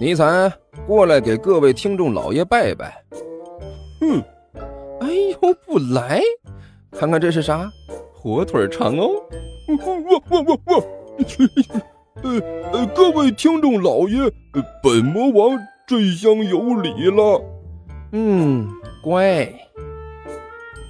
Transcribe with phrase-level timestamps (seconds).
[0.00, 0.52] 尼采，
[0.86, 3.02] 过来给各位听众老爷拜拜。
[4.00, 4.22] 嗯，
[5.00, 5.08] 哎
[5.40, 6.20] 呦，不来？
[6.90, 7.70] 看看这是啥？
[8.12, 9.10] 火腿肠哦！
[9.68, 10.84] 我我我我，
[12.22, 12.40] 呃
[12.72, 14.30] 呃，各位听众老爷，
[14.82, 17.42] 本魔王这厢有礼了。
[18.12, 18.68] 嗯，
[19.02, 19.48] 乖。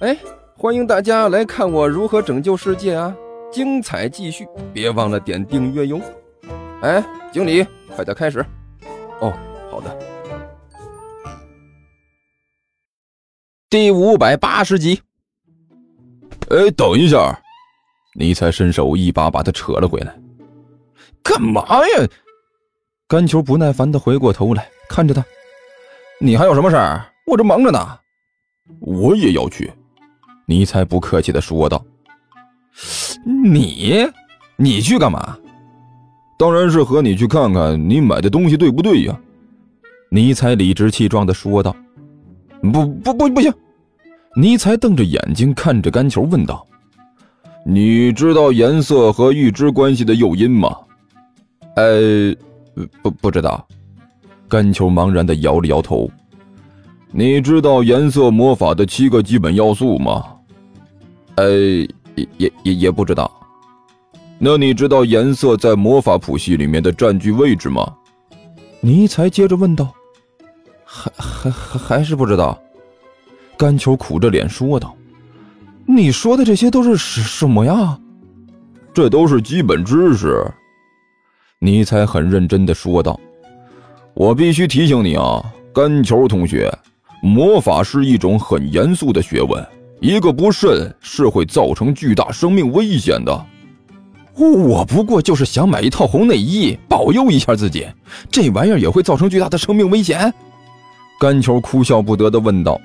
[0.00, 0.16] 哎，
[0.56, 3.16] 欢迎大家来看我如何拯救世界啊！
[3.50, 6.00] 精彩继续，别忘了点订阅哟。
[6.82, 7.02] 哎，
[7.36, 7.62] 经理，
[7.94, 8.38] 快点开始。
[9.20, 9.30] 哦，
[9.70, 9.94] 好的。
[13.68, 15.02] 第五百八十集。
[16.48, 17.38] 哎，等一下！
[18.14, 20.18] 尼才伸手一把把他扯了回来。
[21.22, 22.08] 干嘛呀？
[23.06, 25.22] 甘球不耐烦的回过头来看着他。
[26.18, 27.06] 你还有什么事儿？
[27.26, 27.98] 我这忙着呢。
[28.80, 29.70] 我也要去。
[30.46, 31.84] 尼才不客气的说道。
[33.26, 34.10] 你，
[34.56, 35.38] 你去干嘛？
[36.36, 39.20] 当然是和你去看看你买的东西对不对呀。
[40.10, 41.74] 尼才理直气壮的说道。
[42.62, 43.52] 不不不，不行！
[44.34, 46.66] 尼才瞪着眼睛看着甘球问道
[47.64, 50.74] ：“你知道颜色和预知关系的诱因吗
[51.76, 52.34] ？”“呃，
[53.02, 53.66] 不不知道。”
[54.48, 56.10] 甘球茫然的摇了摇头。
[57.12, 60.24] “你知道颜色魔法的七个基本要素吗
[61.36, 61.48] ？”“呃，
[62.36, 63.30] 也也也不知道。
[64.38, 67.92] ”“那你知道颜色在魔法谱系里面的占据位置吗？”
[68.80, 69.92] 尼才接着问道。
[70.84, 72.58] 还还还还是不知道，
[73.56, 74.96] 甘球苦着脸说道
[75.84, 77.98] ：“你说的这些都是什什么呀？
[78.94, 80.46] 这都是基本知识。”
[81.58, 83.18] 尼才很认真的说道
[84.14, 85.42] ：“我必须提醒你啊，
[85.74, 86.72] 甘球同学，
[87.20, 89.66] 魔法是一种很严肃的学问，
[90.00, 93.46] 一个不慎是会造成巨大生命危险的。
[94.36, 97.86] 我不过就是想买一套红内衣，保佑一下自己，
[98.30, 100.32] 这玩意儿也会造成巨大的生命危险？”
[101.18, 102.78] 甘球哭笑不得的问道：“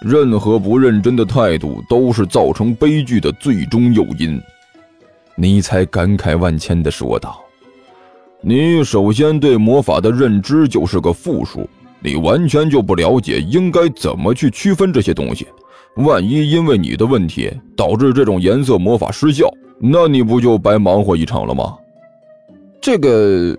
[0.00, 4.40] 任何不认真的态度都是造成悲剧的最终诱因。”
[5.34, 7.42] 尼才感慨万千的说道
[8.40, 11.68] ：“你首先对魔法的认知就是个负数，
[12.00, 15.46] 你完全就不了解应该怎么去区分这些东西。
[15.96, 19.52] 万一因为你的问题导致这种颜色魔法失效，
[19.84, 21.76] 那你不就白忙活一场了吗？”
[22.80, 23.58] 这个，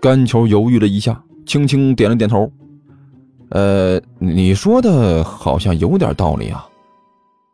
[0.00, 2.50] 甘球犹豫了一下，轻轻点了点头。
[3.48, 6.66] 呃，你说的好像有点道理啊。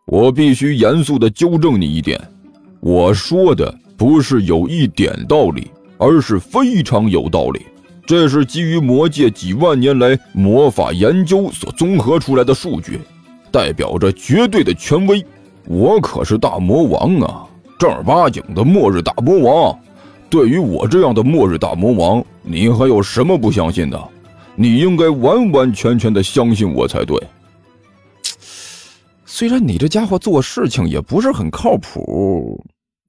[0.06, 2.20] 我必须严肃的纠正你一点，
[2.80, 7.64] 我说的不是有一点道理，而是非常有道理。
[8.06, 12.98] 这是基于魔界几万年来魔法研究所综合出来的数据，
[13.53, 15.25] 代表着绝对的权威。
[15.66, 17.47] 我可是大魔王啊，
[17.80, 19.80] 正儿八经的末日大魔王。
[20.28, 24.08] 对于我这样的末日大魔王，你还有什么不相信的？
[24.54, 27.18] 你应该完完全全的相信我才对。
[29.24, 32.62] 虽然你这家伙做事情也不是很靠谱，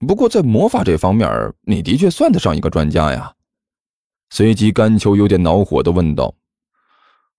[0.08, 1.30] 不过在魔法这方面，
[1.64, 3.30] 你的确算得上一个专家呀。
[4.30, 6.34] 随即，甘秋有点恼火的问道：“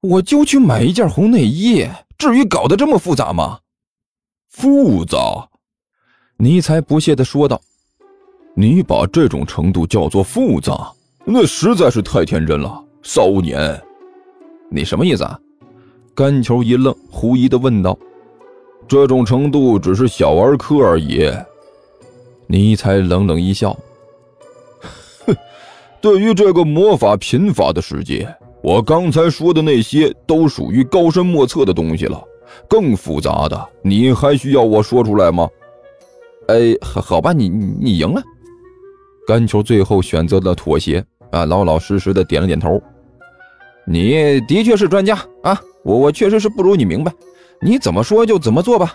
[0.02, 1.88] 我就去买一件红内衣，
[2.18, 3.58] 至于搞得这么复杂吗？”
[4.52, 5.48] 复杂？
[6.42, 7.60] 尼才不屑的说道
[8.52, 10.92] ：“你把这种程度叫做复杂，
[11.24, 13.80] 那实在是太天真了，骚年。”
[14.68, 15.38] 你什么意思啊？
[16.16, 17.96] 甘球一愣，狐疑的问道
[18.88, 21.30] ：“这种程度只是小儿科而已。”
[22.48, 23.78] 尼才冷冷一笑
[25.24, 25.36] ：“哼，
[26.00, 28.28] 对于这个魔法贫乏的世界，
[28.64, 32.20] 我刚才说的那些都属于高深莫测的东西了。
[32.68, 35.48] 更复杂的，你还需要我说出来吗？”
[36.48, 38.22] 哎，好吧，你你赢了。
[39.26, 42.82] 甘球最后选择了妥协，啊，老老实实的点了点头。
[43.86, 47.12] 你的确是专家啊，我我确实是不如你明白，
[47.60, 48.94] 你怎么说就怎么做吧。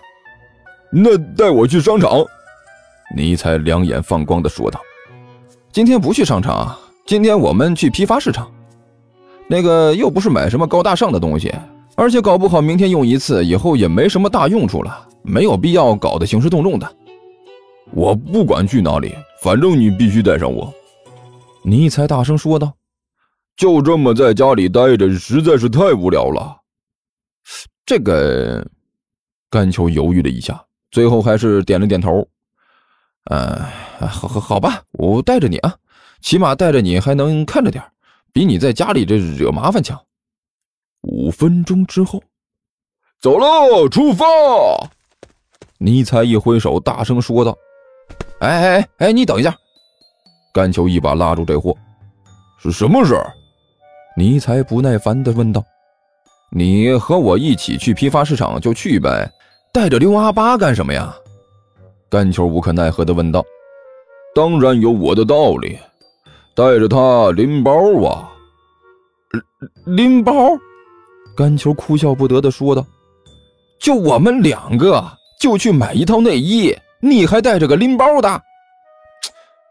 [0.91, 2.25] 那带我去商场。
[3.15, 4.81] 尼才两眼放光的说道
[5.71, 6.75] ：“今天不去商场，
[7.05, 8.51] 今天我们去批发市场。
[9.47, 11.53] 那个又不是买什么高大上的东西，
[11.95, 16.95] 而且搞不好明天用一次，以后也没什么大用处了，没有必要搞得兴师动众的。
[17.91, 20.73] 我不管去哪里，反正你必须带上我。”
[21.63, 22.73] 尼才大声说道。
[23.55, 26.55] 就这么在家里待着，实在是太无聊了。
[27.85, 28.63] 这个，
[29.49, 32.27] 甘秋犹豫了一下，最后还是点了点头。
[33.31, 33.59] 嗯，
[34.07, 35.75] 好，好，好吧，我带着你啊，
[36.21, 37.83] 起码带着你还能看着点，
[38.31, 39.99] 比你在家里这惹麻烦强。
[41.01, 42.21] 五分钟之后，
[43.19, 44.25] 走喽，出发！
[45.79, 47.57] 尼才一挥手，大声说道
[48.39, 49.55] ：“哎哎哎哎，你等一下！”
[50.53, 51.75] 甘球一把拉住这货。
[52.59, 53.31] 是什么事儿？
[54.15, 55.63] 尼才不耐烦地问道。
[56.49, 59.29] 你和我一起去批发市场就去呗，
[59.73, 61.15] 带着刘阿八干什么呀？
[62.09, 63.45] 甘球无可奈何地问道。
[64.33, 65.77] 当然有我的道理，
[66.55, 67.71] 带着他拎包
[68.07, 68.31] 啊。
[69.85, 70.33] 拎包？
[71.35, 72.85] 甘球哭笑不得地说道。
[73.79, 75.05] 就我们两个，
[75.39, 78.41] 就去买一套内衣，你还带着个拎包的？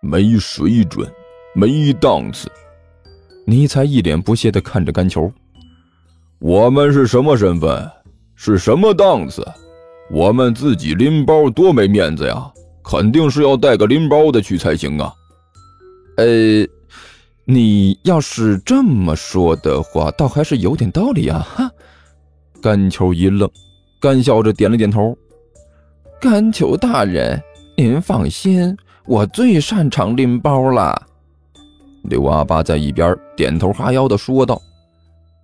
[0.01, 1.11] 没水准，
[1.55, 2.51] 没档次。
[3.47, 5.33] 尼才一脸不屑地看着甘球。
[6.39, 7.91] 我们是什么身份？
[8.35, 9.47] 是什么档次？
[10.11, 12.53] 我们自己拎包多没面子呀！
[12.85, 15.13] 肯定是要带个拎包的去才行啊。
[16.19, 16.65] 呃，
[17.45, 21.45] 你要是这么说的话，倒还是有点道理啊。
[21.57, 21.69] 哈，
[22.63, 23.51] 甘球一愣。
[24.01, 25.17] 干笑着点了点头，
[26.21, 27.41] 甘求大人，
[27.77, 31.01] 您放心，我最擅长拎包了。
[32.05, 34.61] 刘阿八在一边点头哈腰的说道：“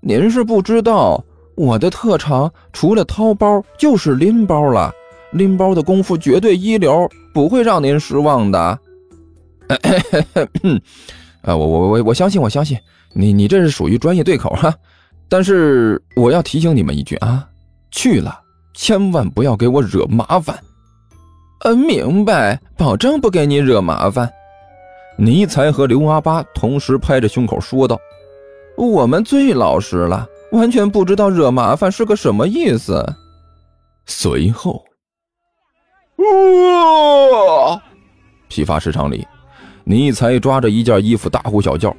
[0.01, 1.23] 您是不知道，
[1.57, 4.93] 我的特长除了掏包就是拎包了，
[5.33, 8.59] 拎包的功夫绝对一流，不会让您失望的。
[11.43, 12.79] ”啊，我我我我相信，我相信
[13.13, 14.73] 你，你这是属于专业对口哈。
[15.29, 17.47] 但是我要提醒你们一句啊，
[17.91, 18.39] 去了。
[18.75, 20.59] 千万不要给我惹麻烦，
[21.61, 24.31] 嗯，明白，保证不给你惹麻烦。
[25.19, 28.01] 尼才和刘阿八同时拍着胸口说道
[28.77, 33.05] ：“我们最老实了，完全不知道惹麻烦是个什么意思。”
[34.07, 34.83] 随后，
[36.17, 37.81] 哇！
[38.49, 39.27] 批发市场里，
[39.85, 41.95] 尼才抓着一件衣服大呼小叫：“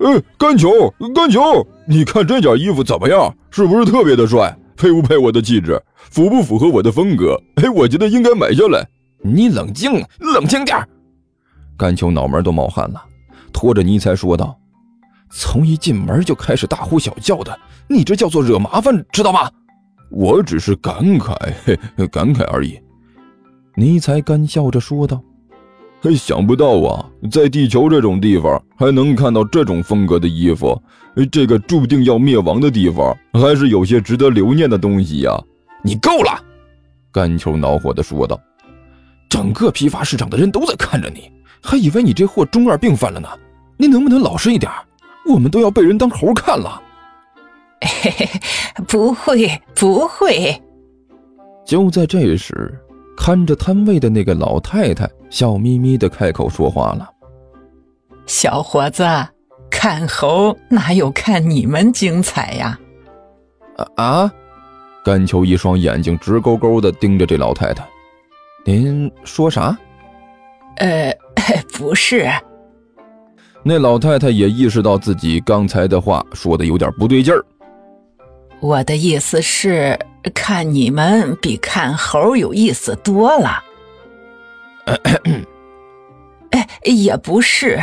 [0.00, 1.40] 哎，甘球，甘球，
[1.86, 3.32] 你看这件衣服怎么样？
[3.50, 4.54] 是不是特别的帅？
[4.80, 5.80] 配不配我的气质？”
[6.10, 7.40] 符不符合我的风格？
[7.56, 8.88] 哎，我觉得应该买下来。
[9.22, 10.76] 你冷静，冷静点
[11.76, 13.04] 甘秋脑门都冒汗了，
[13.52, 14.58] 拖着尼才说道
[15.30, 17.56] ：“从一进门就开始大呼小叫的，
[17.88, 19.50] 你这叫做惹麻烦，知道吗？”
[20.10, 21.36] 我只是感慨，
[22.08, 22.80] 感慨而已。
[23.76, 25.22] 尼才干笑着说道
[26.16, 30.80] ：“想不到啊，在地球这种地方还能看到这种风格的衣服。
[31.30, 35.38] 这个注定要灭亡的地方，还是有些值得留念的东西呀。”
[35.82, 36.38] 你够了！
[37.12, 38.38] 甘球恼火地说道
[39.28, 41.30] ：“整个批发市场的人都在看着你，
[41.62, 43.28] 还以为你这货中二病犯了呢。
[43.76, 44.70] 你能不能老实一点？
[45.26, 46.80] 我们都要被人当猴看了。
[47.80, 48.28] ”“嘿嘿，
[48.86, 50.54] 不会，不会。”
[51.66, 52.72] 就在这时，
[53.16, 57.08] 看着摊位的那个老太太笑眯眯的开口说话了
[58.26, 59.04] ：“小伙子，
[59.70, 62.78] 看猴哪有看你们精彩呀
[63.78, 64.32] ？”“啊啊！”
[65.02, 67.88] 甘秋一双眼睛直勾勾的盯着这老太太，
[68.66, 69.74] 您说啥？
[70.76, 71.16] 呃，
[71.72, 72.28] 不是。
[73.62, 77.44] 那老太太也意识到自己刚才的话说的有点不对劲儿。
[78.60, 79.98] 我的意思是，
[80.34, 83.62] 看你们比看猴有意思多了。
[86.50, 87.78] 哎，也不是。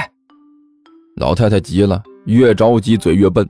[1.15, 3.47] 老太太急了，越着急嘴越笨。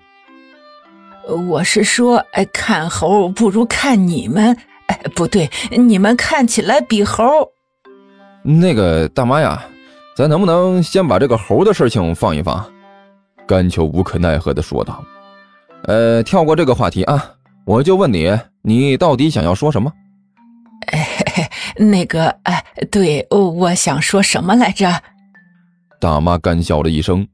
[1.49, 4.55] 我是说，哎，看猴不如看你们，
[4.87, 7.23] 哎，不对，你们看起来比猴。
[8.43, 9.61] 那个大妈呀，
[10.15, 12.65] 咱能不能先把这个猴的事情放一放？
[13.45, 15.03] 甘秋无可奈何的说道。
[15.83, 17.31] 呃，跳过这个话题啊，
[17.65, 19.91] 我就问你，你到底想要说什么？
[21.47, 25.01] 哎，那个，哎，对，我想说什么来着？
[25.99, 27.27] 大妈干笑了一声。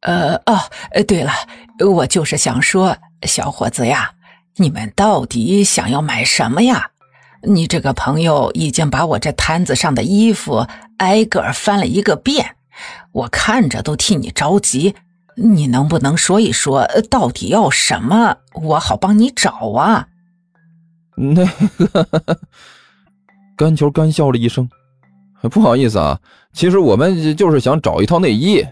[0.00, 0.60] 呃哦，
[1.06, 1.32] 对了，
[1.78, 4.12] 我就是想说，小伙子呀，
[4.56, 6.90] 你们到底想要买什么呀？
[7.42, 10.66] 你这个朋友已经把我这摊子上的衣服
[10.98, 12.56] 挨个翻了一个遍，
[13.12, 14.94] 我看着都替你着急。
[15.36, 20.08] 你能不能说一说，到底要什么，我好帮你找啊？
[21.16, 22.38] 那个，
[23.56, 24.68] 干球干笑了一声，
[25.50, 26.20] 不好意思啊，
[26.52, 28.64] 其实我们就是想找一套内衣。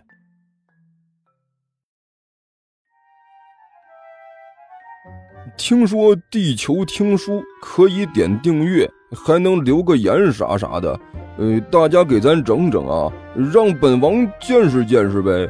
[5.56, 10.98] 听说地球听书可以点订阅，还能留个言啥啥的，
[11.38, 13.12] 呃，大家给咱整整啊，
[13.52, 15.48] 让本王见识见识呗。